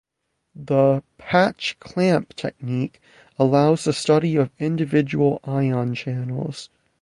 The 0.55 1.03
"patch-clamp" 1.19 2.35
technique 2.35 2.99
allows 3.37 3.83
the 3.83 3.93
study 3.93 4.35
of 4.35 4.49
individual 4.57 5.39
ion 5.43 5.93
channels. 5.93 6.71